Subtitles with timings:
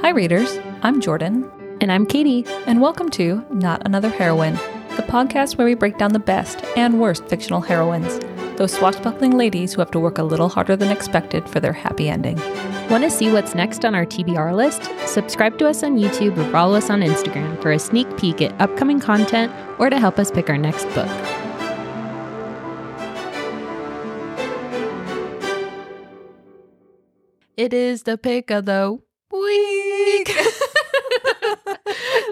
[0.00, 0.58] Hi, readers.
[0.82, 2.44] I'm Jordan, And I'm Katie.
[2.66, 4.54] and welcome to Not Another Heroine,
[4.96, 8.18] the podcast where we break down the best and worst fictional heroines,
[8.56, 12.08] those swashbuckling ladies who have to work a little harder than expected for their happy
[12.08, 12.36] ending.
[12.90, 14.90] Want to see what's next on our TBR list?
[15.06, 18.58] Subscribe to us on YouTube or follow us on Instagram for a sneak peek at
[18.60, 21.08] upcoming content or to help us pick our next book.
[27.56, 28.98] It is the pick of the
[29.32, 29.87] week.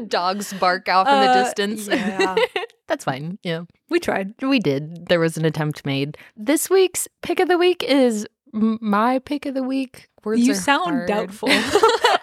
[0.08, 1.88] Dogs bark off in the Uh, distance.
[1.88, 2.36] yeah.
[2.86, 3.38] That's fine.
[3.42, 3.62] Yeah.
[3.88, 4.34] We tried.
[4.40, 5.06] We did.
[5.06, 6.16] There was an attempt made.
[6.36, 10.08] This week's pick of the week is my pick of the week.
[10.24, 11.08] Words you sound hard.
[11.08, 11.48] doubtful.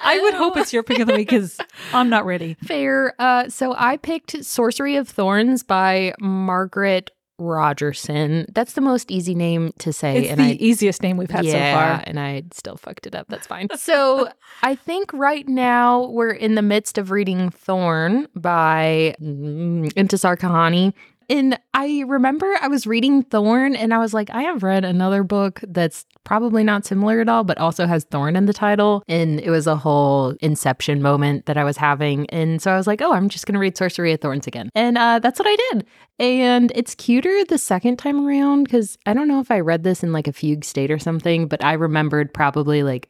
[0.05, 1.57] I would hope it's your pick of the week because
[1.93, 2.55] I'm not ready.
[2.65, 3.13] fair.
[3.19, 8.45] Uh, so I picked Sorcery of Thorns by Margaret Rogerson.
[8.53, 11.45] That's the most easy name to say, It's and the I easiest name we've had
[11.45, 12.03] yeah, so far.
[12.05, 13.27] and I still fucked it up.
[13.29, 13.67] That's fine.
[13.77, 14.29] so
[14.61, 20.93] I think right now we're in the midst of reading Thorn by mm, Intisar Khanani.
[21.29, 25.23] And I remember I was reading Thorn and I was like, I have read another
[25.23, 29.03] book that's probably not similar at all, but also has Thorn in the title.
[29.07, 32.29] And it was a whole inception moment that I was having.
[32.29, 34.69] And so I was like, oh, I'm just going to read Sorcery of Thorns again.
[34.75, 35.85] And uh, that's what I did.
[36.19, 40.03] And it's cuter the second time around because I don't know if I read this
[40.03, 43.09] in like a fugue state or something, but I remembered probably like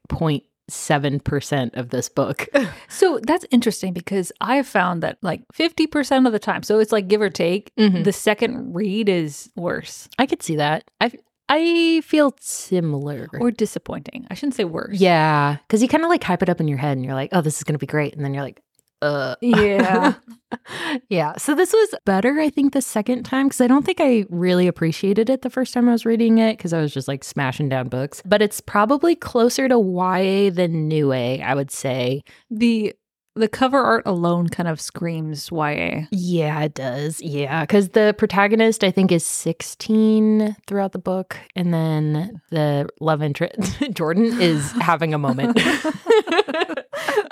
[0.71, 2.47] 0.7% of this book.
[2.89, 6.91] So that's interesting because I have found that like 50% of the time, so it's
[6.91, 8.03] like give or take, Mhm.
[8.03, 10.83] the second read is worse I could see that.
[11.01, 11.11] I
[11.49, 13.27] I feel similar.
[13.39, 14.25] or disappointing.
[14.31, 14.99] I shouldn't say worse.
[14.99, 17.29] yeah, because you kind of like hype it up in your head, and you're like,
[17.33, 18.61] "Oh, this is gonna be great," and then you're like,
[19.03, 20.13] "Uh, Yeah.
[21.09, 24.25] yeah." So this was better, I think, the second time because I don't think I
[24.29, 27.23] really appreciated it the first time I was reading it because I was just like
[27.23, 28.21] smashing down books.
[28.25, 32.21] But it's probably closer to YA than New A, I would say.
[32.49, 32.93] the
[33.35, 36.01] the cover art alone kind of screams YA.
[36.11, 37.19] Yeah, it does.
[37.19, 41.35] Yeah, because the protagonist, I think, is 16 throughout the book.
[41.55, 45.59] And then the love interest, Jordan, is having a moment.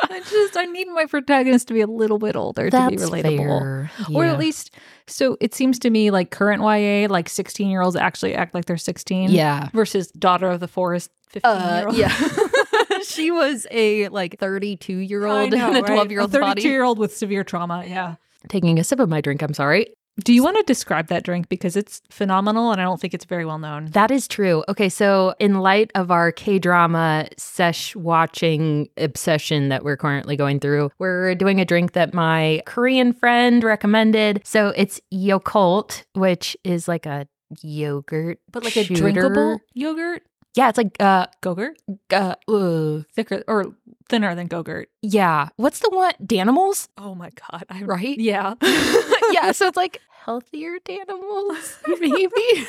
[0.10, 3.50] I just I need my protagonist to be a little bit older to be relatable.
[3.50, 4.32] Or Yeah.
[4.34, 4.76] at least
[5.08, 8.66] so it seems to me like current YA, like 16 year olds actually act like
[8.66, 9.32] they're 16.
[9.32, 9.70] Yeah.
[9.74, 11.96] Versus Daughter of the Forest 15 year Uh, old.
[11.98, 12.14] yeah.
[13.04, 17.00] she was a like 32 year old in a 12 year old's 32 year old
[17.00, 17.84] with severe trauma.
[17.88, 18.16] Yeah.
[18.48, 19.88] Taking a sip of my drink, I'm sorry.
[20.20, 23.26] Do you want to describe that drink because it's phenomenal and I don't think it's
[23.26, 23.86] very well known.
[23.92, 24.64] That is true.
[24.68, 30.60] Okay, so in light of our K drama sesh watching obsession that we're currently going
[30.60, 34.42] through, we're doing a drink that my Korean friend recommended.
[34.44, 37.28] So it's Yakult, which is like a
[37.62, 40.24] yogurt, But like a drinkable yogurt,
[40.56, 41.76] Yeah, it's like uh, Gogurt,
[42.12, 43.74] uh, uh thicker or
[44.10, 44.86] thinner than Gogurt.
[45.02, 45.50] yeah.
[45.58, 46.14] What's the one?
[46.24, 47.66] Danimals, Oh my god!
[47.70, 48.18] I, right?
[48.18, 48.56] Yeah.
[49.32, 52.68] yeah, so it's like healthier Danimals, maybe.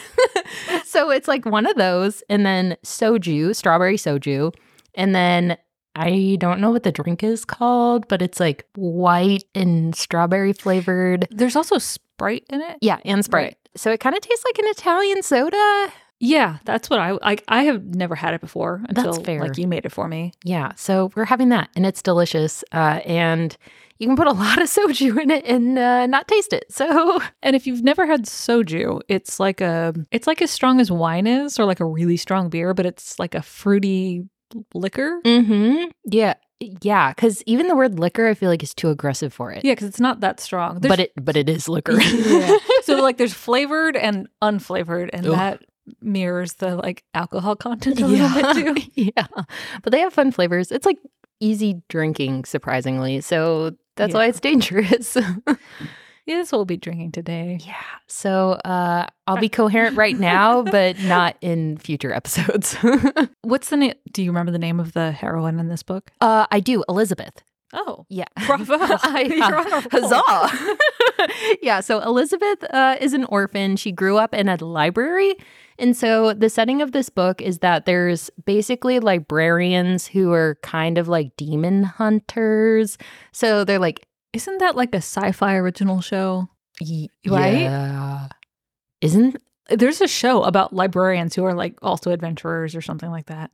[0.84, 4.54] so it's like one of those, and then soju, strawberry soju,
[4.94, 5.56] and then
[5.94, 11.28] I don't know what the drink is called, but it's like white and strawberry flavored.
[11.30, 12.78] There's also Sprite in it.
[12.80, 13.44] Yeah, and Sprite.
[13.44, 13.56] Right.
[13.76, 15.92] So it kind of tastes like an Italian soda.
[16.24, 17.42] Yeah, that's what I like.
[17.48, 19.40] I have never had it before until fair.
[19.40, 20.32] like you made it for me.
[20.44, 22.62] Yeah, so we're having that, and it's delicious.
[22.70, 23.56] Uh, and
[23.98, 26.64] you can put a lot of soju in it and uh, not taste it.
[26.70, 30.92] So And if you've never had soju, it's like a it's like as strong as
[30.92, 34.22] wine is, or like a really strong beer, but it's like a fruity
[34.74, 35.20] liquor.
[35.24, 35.90] Mm-hmm.
[36.04, 36.34] Yeah.
[36.82, 37.12] Yeah.
[37.12, 39.64] Because even the word liquor, I feel like is too aggressive for it.
[39.64, 40.78] Yeah, because it's not that strong.
[40.78, 42.00] There's- But it but it is liquor.
[42.00, 42.58] yeah.
[42.84, 45.32] So like there's flavored and unflavored, and Ugh.
[45.32, 45.62] that
[46.00, 48.90] mirrors the like alcohol content a little bit too.
[49.16, 49.26] yeah.
[49.82, 50.70] But they have fun flavors.
[50.72, 50.98] It's like
[51.40, 53.20] easy drinking, surprisingly.
[53.20, 54.18] So that's Yeah.
[54.18, 55.16] why it's dangerous.
[56.24, 57.58] Yeah, that's what we'll be drinking today.
[57.66, 57.82] yeah.
[58.06, 62.76] So uh I'll be coherent right now, but not in future episodes.
[63.42, 63.94] What's the name?
[64.12, 66.12] Do you remember the name of the heroine in this book?
[66.20, 67.42] uh I do, Elizabeth.
[67.72, 68.24] Oh, Yeah.
[68.46, 68.74] bravo!
[68.78, 70.12] I- You're on a roll.
[70.12, 70.76] Huzzah!
[71.62, 73.76] yeah, so Elizabeth uh, is an orphan.
[73.76, 75.34] She grew up in a library.
[75.78, 80.98] And so the setting of this book is that there's basically librarians who are kind
[80.98, 82.98] of like demon hunters.
[83.32, 86.48] So they're like, Isn't that like a sci-fi original show?
[86.80, 87.62] y- Right?
[87.62, 88.28] Yeah.
[89.00, 89.36] Isn't
[89.70, 93.50] There's a show about librarians who are like also adventurers or something like that.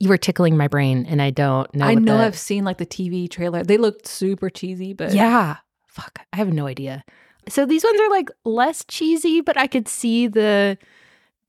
[0.00, 1.84] You were tickling my brain and I don't know.
[1.84, 3.62] I know the, I've seen like the TV trailer.
[3.62, 5.58] They looked super cheesy, but Yeah.
[5.86, 6.20] Fuck.
[6.32, 7.04] I have no idea.
[7.48, 10.78] So these ones are like less cheesy, but I could see the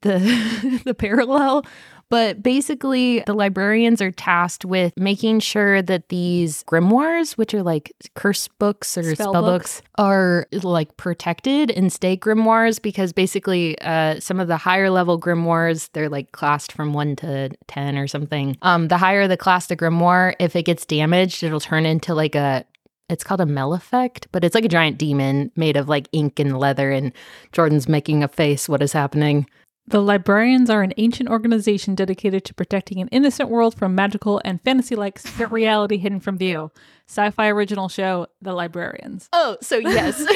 [0.02, 1.66] the the parallel.
[2.12, 7.94] But basically, the librarians are tasked with making sure that these grimoires, which are like
[8.16, 9.80] curse books or Spell spell, books.
[9.80, 15.18] books, are like protected and stay grimoires because basically, uh, some of the higher level
[15.18, 18.58] grimoires, they're like classed from one to 10 or something.
[18.62, 22.36] Um, the higher the class the grimoire, if it gets damaged, it'll turn into like
[22.36, 22.66] a
[23.12, 26.58] it's called a Malefict, but it's like a giant demon made of like ink and
[26.58, 26.92] leather.
[26.92, 27.12] And
[27.52, 28.70] Jordan's making a face.
[28.70, 29.48] What is happening?
[29.88, 34.62] The Librarians are an ancient organization dedicated to protecting an innocent world from magical and
[34.62, 36.72] fantasy like secret reality hidden from view.
[37.08, 39.28] Sci fi original show, The Librarians.
[39.34, 40.24] Oh, so yes.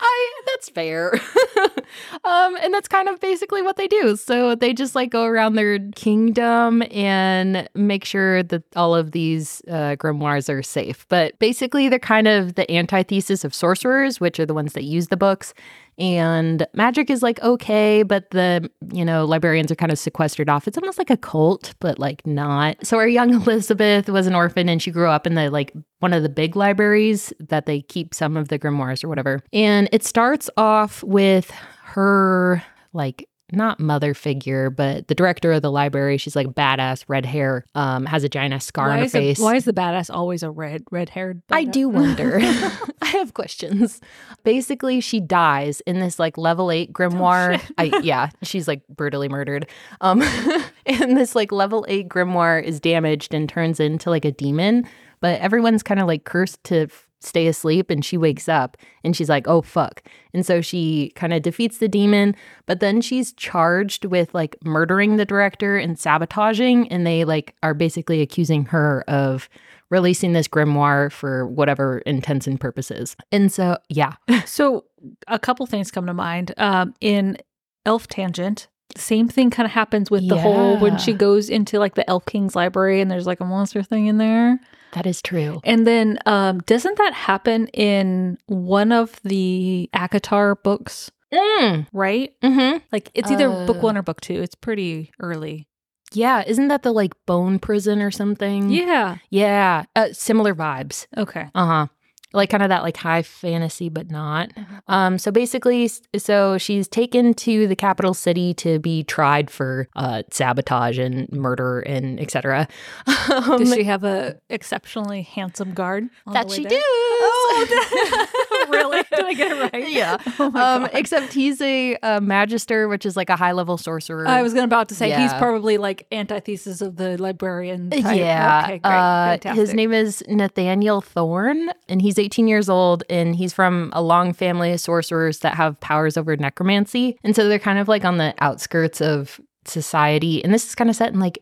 [0.00, 1.12] I that's fair.
[2.24, 4.16] um and that's kind of basically what they do.
[4.16, 9.60] So they just like go around their kingdom and make sure that all of these
[9.68, 11.06] uh, grimoires are safe.
[11.08, 15.08] But basically they're kind of the antithesis of sorcerers, which are the ones that use
[15.08, 15.52] the books.
[16.00, 20.66] And magic is like okay, but the, you know, librarians are kind of sequestered off.
[20.66, 22.84] It's almost like a cult, but like not.
[22.84, 26.12] So our young Elizabeth was an orphan and she grew up in the like one
[26.12, 29.42] of the big libraries that they keep some of the grimoires or whatever.
[29.52, 31.50] And it starts off with
[31.84, 32.62] her
[32.92, 36.16] like not mother figure, but the director of the library.
[36.16, 39.38] She's like badass, red hair, um, has a giant ass scar on her face.
[39.38, 41.42] why is the badass always a red red haired?
[41.50, 42.38] I do wonder.
[43.02, 44.00] I have questions.
[44.44, 47.60] Basically, she dies in this like level eight grimoire.
[47.78, 49.66] I yeah, she's like brutally murdered.
[50.00, 50.22] Um,
[50.86, 54.86] and this like level eight grimoire is damaged and turns into like a demon.
[55.20, 59.14] But everyone's kind of like cursed to f- stay asleep, and she wakes up and
[59.14, 60.02] she's like, "Oh fuck!"
[60.34, 62.34] And so she kind of defeats the demon,
[62.66, 67.74] but then she's charged with like murdering the director and sabotaging, and they like are
[67.74, 69.48] basically accusing her of
[69.90, 73.16] releasing this grimoire for whatever intents and purposes.
[73.30, 74.14] And so, yeah.
[74.46, 74.84] So
[75.28, 76.54] a couple things come to mind.
[76.56, 77.38] Um, in
[77.86, 81.94] Elf Tangent, same thing kind of happens with the whole when she goes into like
[81.94, 84.58] the Elf King's library and there's like a monster thing in there.
[84.92, 85.60] That is true.
[85.64, 91.10] And then um, doesn't that happen in one of the ACOTAR books?
[91.32, 91.86] Mm.
[91.92, 92.32] Right?
[92.42, 93.80] hmm Like it's either book Uh.
[93.80, 94.42] one or book two.
[94.42, 95.68] It's pretty early.
[96.12, 96.42] Yeah.
[96.44, 98.68] Isn't that the like bone prison or something?
[98.70, 99.18] Yeah.
[99.30, 99.84] Yeah.
[99.94, 101.06] Uh, similar vibes.
[101.16, 101.46] Okay.
[101.54, 101.86] Uh huh.
[102.32, 104.50] Like kind of that like high fantasy, but not.
[104.88, 105.18] Um.
[105.18, 110.98] So basically, so she's taken to the capital city to be tried for uh sabotage
[110.98, 112.68] and murder and etc.
[113.30, 116.08] Um, Does she have a exceptionally handsome guard?
[116.32, 116.70] that she there?
[116.70, 116.82] does.
[116.82, 119.02] Oh, really?
[119.14, 119.88] Did I get it right?
[119.90, 120.18] Yeah.
[120.38, 120.90] Oh um, God.
[120.94, 124.26] except he's a, a magister, which is like a high level sorcerer.
[124.26, 127.90] I was gonna about to say he's probably like antithesis of the librarian.
[127.90, 128.16] Type.
[128.16, 128.62] Yeah.
[128.64, 129.46] Okay, great.
[129.46, 134.00] Uh, his name is Nathaniel Thorne, and he's 18 years old, and he's from a
[134.02, 137.18] long family of sorcerers that have powers over necromancy.
[137.24, 140.44] And so they're kind of like on the outskirts of society.
[140.44, 141.38] And this is kind of set in like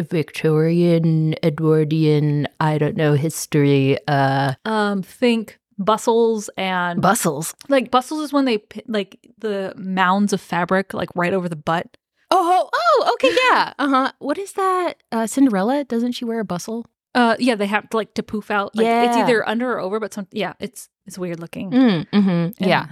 [0.00, 3.98] Victorian, Edwardian, I don't know, history.
[4.06, 7.54] Uh, Um, think bustles and bustles.
[7.68, 11.96] like bustles is when they like the mounds of fabric like right over the butt.
[12.30, 13.72] Oh, oh, okay, yeah.
[13.78, 14.12] Uh huh.
[14.18, 14.94] What is that?
[15.12, 16.84] Uh, Cinderella, doesn't she wear a bustle?
[17.14, 18.76] Uh, yeah, they have to like to poof out.
[18.76, 21.70] Like, it's either under or over, but some yeah, it's it's weird looking.
[21.70, 22.86] Mm, hmm And- Yeah.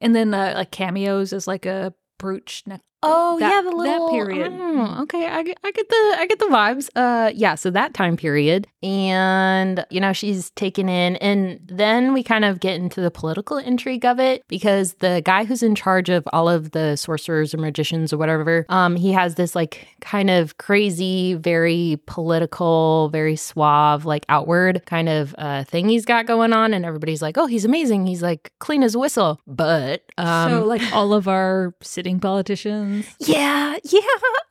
[0.00, 2.80] And then uh, like cameos is like a brooch neck.
[3.02, 4.52] Oh that- yeah, the little that period.
[4.54, 6.88] Oh, okay, I get, I get the I get the vibes.
[6.94, 7.54] Uh, yeah.
[7.56, 12.60] So that time period, and you know she's taken in, and then we kind of
[12.60, 16.48] get into the political intrigue of it because the guy who's in charge of all
[16.48, 21.34] of the sorcerers or magicians or whatever, um, he has this like kind of crazy,
[21.34, 26.84] very political, very suave, like outward kind of uh thing he's got going on, and
[26.84, 28.06] everybody's like, oh, he's amazing.
[28.06, 32.91] He's like clean as a whistle, but um, so like all of our sitting politicians.
[33.18, 34.00] yeah, yeah,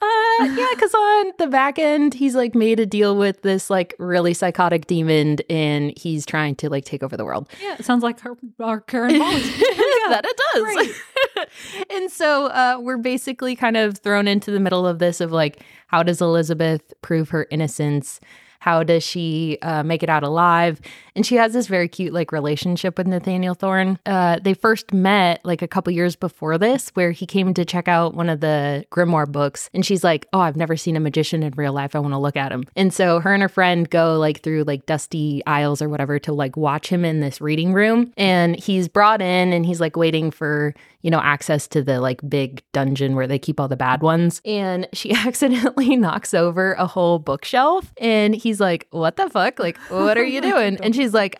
[0.01, 0.69] uh, yeah.
[0.73, 4.87] Because on the back end, he's like made a deal with this like really psychotic
[4.87, 7.49] demon, and he's trying to like take over the world.
[7.61, 9.57] Yeah, it sounds like our, our current politics.
[9.57, 11.45] that it does.
[11.89, 15.63] and so uh, we're basically kind of thrown into the middle of this of like,
[15.87, 18.19] how does Elizabeth prove her innocence?
[18.61, 20.79] How does she uh, make it out alive?
[21.15, 23.97] And she has this very cute like relationship with Nathaniel Thorne.
[24.05, 27.87] Uh, they first met like a couple years before this, where he came to check
[27.87, 31.41] out one of the grimoire books, and she's like, "Oh, I've never seen a magician
[31.41, 31.95] in real life.
[31.95, 34.63] I want to look at him." And so her and her friend go like through
[34.63, 38.87] like dusty aisles or whatever to like watch him in this reading room, and he's
[38.87, 43.15] brought in and he's like waiting for you know access to the like big dungeon
[43.15, 47.91] where they keep all the bad ones, and she accidentally knocks over a whole bookshelf,
[47.97, 49.59] and he's like, "What the fuck?
[49.59, 51.39] Like, what are you doing?" And she's like,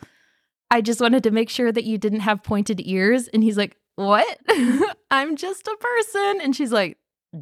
[0.72, 3.28] I just wanted to make sure that you didn't have pointed ears.
[3.28, 4.40] And he's like, What?
[5.12, 6.40] I'm just a person.
[6.42, 6.98] And she's like,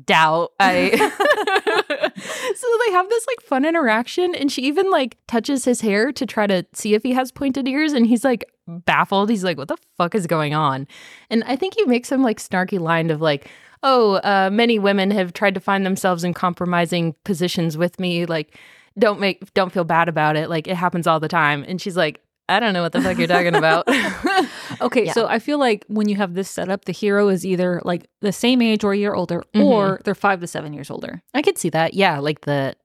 [0.06, 0.90] doubt I
[2.56, 6.28] So they have this like fun interaction and she even like touches his hair to
[6.28, 9.30] try to see if he has pointed ears and he's like baffled.
[9.30, 10.88] He's like, "What the fuck is going on?"
[11.32, 13.50] And I think he makes some like snarky line of like,
[13.82, 18.60] "Oh, uh, many women have tried to find themselves in compromising positions with me like
[19.00, 20.50] don't make don't feel bad about it.
[20.50, 23.18] Like it happens all the time." And she's like, I don't know what the fuck
[23.20, 23.88] you're talking about.
[24.82, 25.14] okay, Yeah.
[25.14, 28.32] so I feel like when you have this setup, the hero is either like the
[28.32, 31.22] same age or a year older, or they're five to seven years older.
[31.36, 31.94] I could see that.
[31.94, 32.76] Yeah, like the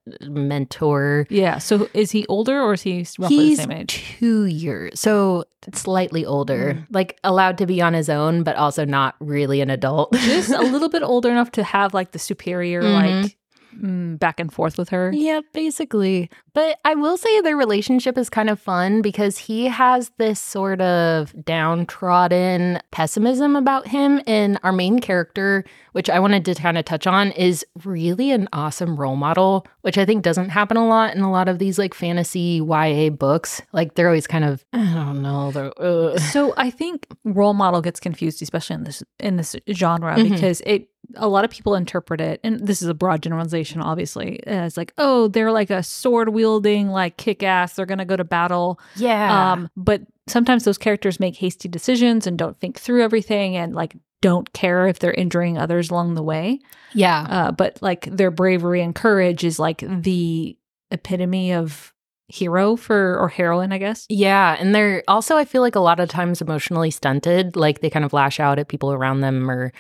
[0.45, 1.27] mentor.
[1.31, 1.59] Yeah.
[1.59, 4.05] So is he older or is he roughly He's the same age?
[4.19, 6.87] two years, so slightly older, Mm.
[6.91, 10.13] like allowed to be on his own, but also not really an adult.
[10.13, 13.23] Just a little bit older enough to have like the superior Mhm.
[13.23, 13.37] like
[13.83, 15.11] mm, back and forth with her.
[15.15, 16.31] Yeah, basically.
[16.53, 20.81] But I will say their relationship is kind of fun because he has this sort
[20.81, 24.21] of downtrodden pessimism about him.
[24.27, 28.49] And our main character, which I wanted to kind of touch on, is really an
[28.53, 31.79] awesome role model, which I think doesn't happen a lot in a lot of these
[31.79, 33.61] like fantasy YA books.
[33.73, 36.19] Like they're always kind of, I don't know, they're, uh.
[36.19, 40.31] So I think role model gets confused, especially in this in this genre, Mhm.
[40.31, 44.45] because it a lot of people interpret it, and this is a broad generalization, obviously,
[44.47, 47.75] as like, oh, they're like a sword wielding, like kick ass.
[47.75, 48.79] They're gonna go to battle.
[48.97, 49.53] yeah.
[49.53, 53.97] Um, but sometimes those characters make hasty decisions and don't think through everything, and like
[54.21, 56.61] don't care if they're injuring others along the way.
[56.95, 57.27] yeah.
[57.29, 60.57] Uh, but like their bravery and courage is like the
[60.91, 61.93] epitome of
[62.29, 64.07] hero for or heroine, I guess.
[64.09, 67.91] Yeah, and they're also I feel like a lot of times emotionally stunted, like they
[67.91, 69.73] kind of lash out at people around them or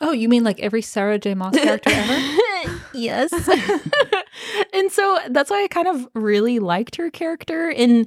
[0.00, 1.34] Oh, you mean like every Sarah J.
[1.34, 2.78] Maas character ever?
[2.94, 3.32] yes.
[4.72, 7.70] and so that's why I kind of really liked her character.
[7.70, 8.06] And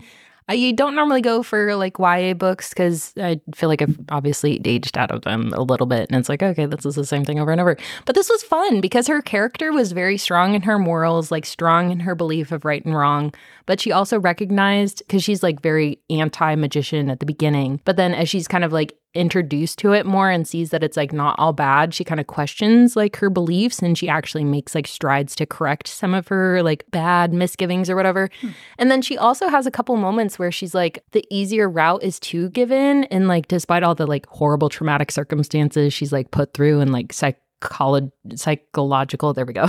[0.49, 4.97] I don't normally go for like YA books because I feel like I've obviously aged
[4.97, 6.09] out of them a little bit.
[6.09, 7.77] And it's like, okay, this is the same thing over and over.
[8.05, 11.91] But this was fun because her character was very strong in her morals, like strong
[11.91, 13.31] in her belief of right and wrong.
[13.67, 17.79] But she also recognized because she's like very anti magician at the beginning.
[17.85, 20.97] But then as she's kind of like introduced to it more and sees that it's
[20.97, 24.75] like not all bad, she kind of questions like her beliefs and she actually makes
[24.75, 28.29] like strides to correct some of her like bad misgivings or whatever.
[28.41, 28.49] Hmm.
[28.77, 32.19] And then she also has a couple moments where she's like, the easier route is
[32.21, 33.05] to give in.
[33.05, 37.13] And like, despite all the like horrible traumatic circumstances she's like put through and like
[37.61, 39.65] psycholo- psychological, there we go.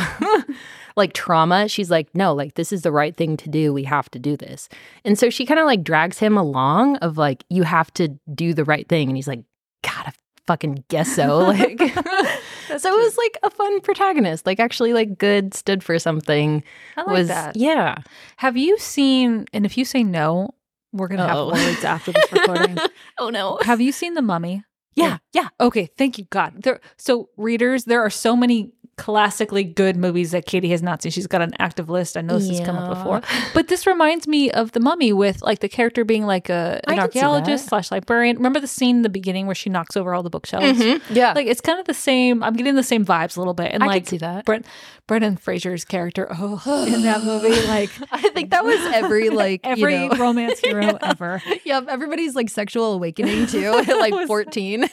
[0.97, 3.73] like trauma, she's like, no, like this is the right thing to do.
[3.73, 4.69] We have to do this.
[5.05, 8.55] And so she kind of like drags him along of like, you have to do
[8.55, 9.09] the right thing.
[9.09, 9.43] And he's like,
[9.83, 10.13] God, I
[10.47, 11.39] fucking guess so.
[11.51, 11.79] Like,
[12.79, 16.63] so it was like a fun protagonist, like actually like good, stood for something.
[16.97, 17.57] I like was that.
[17.57, 17.97] yeah.
[18.37, 19.47] Have you seen?
[19.53, 20.51] And if you say no,
[20.93, 21.51] we're gonna Uh-oh.
[21.55, 22.79] have words after this recording.
[23.19, 23.59] oh no.
[23.63, 24.63] have you seen The Mummy?
[25.01, 25.49] Yeah, yeah.
[25.61, 26.63] Okay, thank you God.
[26.63, 26.81] There.
[26.97, 31.11] So readers, there are so many classically good movies that Katie has not seen.
[31.11, 32.19] She's got an active list.
[32.19, 33.23] I know this has come up before.
[33.55, 36.99] But this reminds me of the mummy with like the character being like a an
[36.99, 38.37] archaeologist slash librarian.
[38.37, 40.79] Remember the scene in the beginning where she knocks over all the bookshelves?
[40.79, 41.01] Mhm.
[41.09, 41.33] Yeah.
[41.33, 42.43] Like it's kind of the same.
[42.43, 43.73] I'm getting the same vibes a little bit.
[43.73, 44.45] And I like see that.
[44.45, 44.67] Brent
[45.07, 49.95] Brendan Fraser's character, oh, in that movie, like I think that was every like every
[50.03, 50.99] you know, romance hero Yeah.
[51.03, 51.43] ever.
[51.65, 54.89] Yep, everybody's like sexual awakening too at like 14.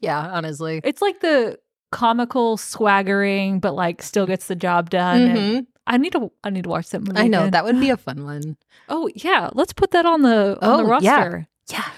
[0.00, 0.80] yeah, honestly.
[0.82, 1.58] It's like the
[1.90, 5.20] comical swaggering, but like still gets the job done.
[5.22, 5.66] and Mhm.
[5.86, 7.18] I need to I need to watch that movie.
[7.18, 7.50] I know again.
[7.52, 8.56] that would be a fun one.
[8.88, 10.90] Oh yeah, let's put that on the on Oh, yeah.
[10.90, 11.38] roster.
[11.38, 11.44] Yeah.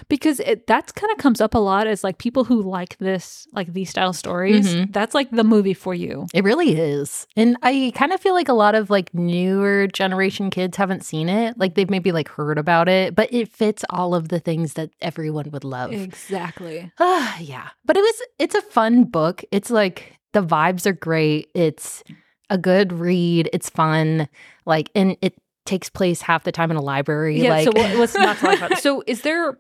[0.09, 3.47] Because it that's kind of comes up a lot as like people who like this
[3.53, 4.75] like these style stories.
[4.75, 4.93] Mhm.
[4.93, 6.27] That's like the movie for you.
[6.35, 7.27] It really is.
[7.37, 11.29] And I kind of feel like a lot of like newer generation kids haven't seen
[11.29, 11.59] it.
[11.59, 14.91] Like they've maybe like heard about it, but it fits all of the things that
[15.01, 15.93] everyone would love.
[15.93, 16.91] Exactly.
[16.99, 17.69] Ah, yeah.
[17.85, 19.43] But it was it's a fun book.
[19.51, 21.49] It's like the vibes are great.
[21.55, 22.03] It's
[22.49, 23.49] a good read.
[23.53, 24.29] It's fun.
[24.67, 25.35] Like and it
[25.71, 27.41] takes place half the time in a library.
[27.41, 27.51] Yeah.
[27.51, 28.73] like so what, let's not talk about.
[28.73, 28.79] It.
[28.87, 29.57] So is there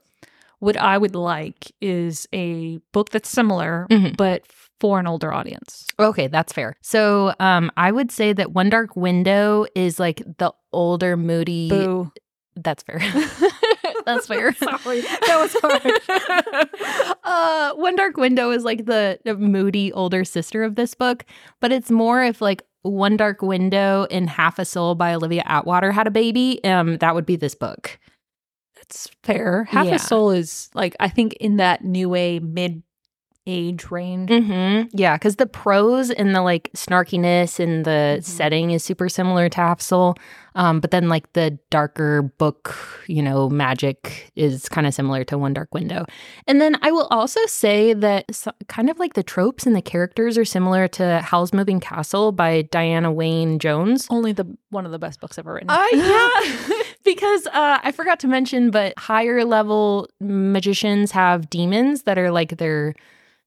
[0.59, 4.17] what I would like is a book that's similar Mhm.
[4.17, 4.43] but
[4.81, 5.87] for an older audience.
[5.99, 6.75] Okay, that's fair.
[6.83, 12.11] So um I would say that One Dark Window is like the older moody Boo.
[12.57, 13.01] That's fair.
[14.07, 14.53] That's fair.
[14.69, 17.17] Sorry, that was hard.
[17.25, 21.25] uh, One Dark Window is like the, the moody older sister of this book,
[21.61, 25.93] but it's more if like One Dark Window and Half a Soul by Olivia Atwater
[25.93, 26.63] had a baby.
[26.65, 27.99] Um, that would be this book.
[28.77, 29.65] That's fair.
[29.65, 29.95] Half Yeah.
[29.97, 32.83] a Soul is like I think in that new way mid
[33.47, 34.31] age range.
[34.31, 38.25] hmm Yeah, because the prose and the like snarkiness and the Mhm.
[38.25, 40.15] setting is super similar to Hassel.
[40.57, 42.75] Um, but then like the darker book,
[43.07, 46.05] you know, magic is kind of similar to One Dark Window.
[46.49, 49.83] And then I will also say that so, kind of like the tropes and the
[49.83, 54.07] characters are similar to Howl's Moving Castle by Diana Wynne Jones.
[54.11, 55.71] Only the one of the best books ever written.
[55.71, 56.29] Uh, yeah,
[57.05, 62.57] because uh, I forgot to mention, but higher level magicians have demons that are like
[62.59, 62.95] their,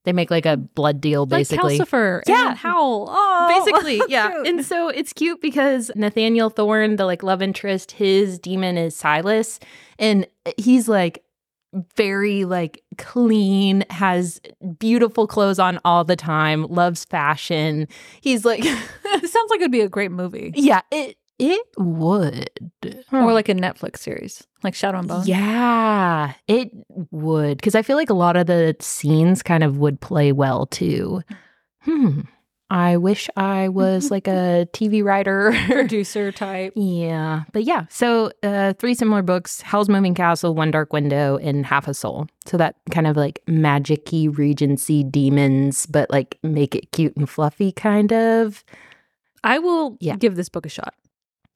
[0.06, 1.78] they make like a blood deal basically.
[1.78, 2.50] Like Calcifer Yeah.
[2.50, 3.08] and Howl.
[3.10, 8.38] Oh, basically yeah and so it's cute because nathaniel thorne the like love interest his
[8.40, 9.60] demon is silas
[10.00, 11.24] and he's like
[11.96, 14.40] very like clean has
[14.78, 17.88] beautiful clothes on all the time loves fashion
[18.22, 18.64] he's like
[19.24, 20.52] sounds like it'd be a great movie.
[20.56, 22.50] yeah it it would
[23.12, 25.24] Or like a Netflix series, like Shadow and Bone.
[25.26, 26.72] yeah it
[27.12, 30.66] would because i feel like a lot of the scenes kind of would play well
[30.68, 31.22] too
[31.82, 32.22] hmm
[32.70, 36.72] i wish i was like a tv writer Producer type.
[36.76, 37.86] Yeah, but yeah.
[37.90, 42.28] So uh, three similar books: Howl's Moving Castle, One Dark Window, and Half a Soul.
[42.46, 47.72] So that kind of like magic-y Regency demons, but like make it cute and fluffy,
[47.72, 48.64] kind of.
[49.44, 50.16] I will Yeah.
[50.16, 50.96] give this book a shot.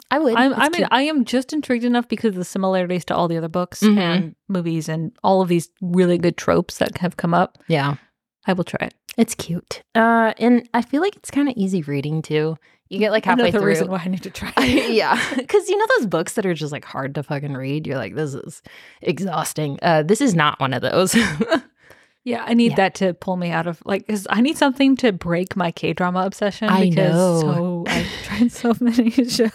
[0.09, 0.35] I would.
[0.35, 0.87] I'm, I mean, cute.
[0.91, 3.97] I am just intrigued enough because of the similarities to all the other books Mhm.
[3.97, 7.57] and movies and all of these really good tropes that have come up.
[7.67, 7.95] yeah,
[8.45, 8.93] I will try it.
[9.17, 9.81] it's cute.
[9.95, 12.55] Uh, and I feel like it's kind of easy reading too.
[12.89, 13.67] You get like halfway Another through.
[13.67, 14.91] reason why I need to try it.
[14.91, 17.85] yeah, because you know those books that are just like hard to fucking read.
[17.85, 18.61] You're like, this is
[19.01, 19.77] exhausting.
[19.81, 21.13] Uh, this is not one of those.
[22.27, 22.75] Yeah, I need Yeah.
[22.75, 25.93] that to pull me out of like because I need something to break my K
[25.93, 26.67] drama obsession.
[26.67, 27.39] I because know.
[27.41, 29.49] so I've tried so many shows,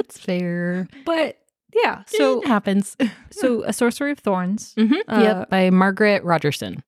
[0.00, 0.88] it's fair.
[1.04, 1.38] but
[1.72, 2.02] yeah.
[2.06, 2.96] So it happens.
[3.30, 4.74] so a Sorcery of Thorns.
[4.76, 4.94] Mm-hmm.
[5.08, 6.82] Uh, yep, by Margaret Rogerson.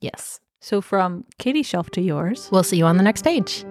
[0.00, 0.40] Yes.
[0.60, 2.48] So from Katie's shelf to yours.
[2.50, 3.64] We'll see you on the next page.